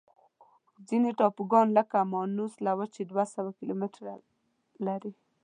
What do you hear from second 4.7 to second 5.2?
لري.